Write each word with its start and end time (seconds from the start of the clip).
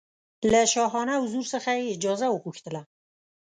له 0.51 0.61
شاهانه 0.73 1.13
حضور 1.23 1.45
څخه 1.53 1.69
یې 1.79 1.91
اجازه 1.95 2.27
وغوښتله. 2.29 2.81